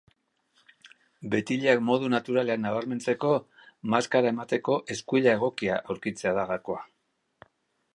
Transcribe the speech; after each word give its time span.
Betileak 1.35 1.83
modu 1.89 2.09
naturalean 2.15 2.65
nabarmentzeko, 2.69 3.35
maskara 3.95 4.35
emateko 4.37 4.83
eskuila 4.97 5.37
egokia 5.39 5.81
aurkitzea 5.85 6.39
da 6.41 6.53
gakoa. 6.55 6.85